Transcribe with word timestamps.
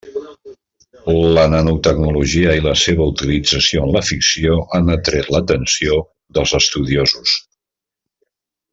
La 1.37 1.43
nanotecnologia 1.53 2.55
i 2.61 2.63
la 2.69 2.73
seva 2.85 3.07
utilització 3.11 3.85
en 3.85 3.93
la 3.99 4.03
ficció 4.09 4.59
han 4.79 4.91
atret 4.97 5.33
l'atenció 5.37 6.03
dels 6.39 6.59
estudiosos. 6.65 7.41